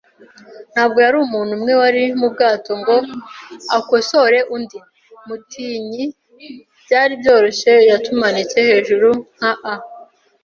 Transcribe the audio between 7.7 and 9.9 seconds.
yatumanitse hejuru nka a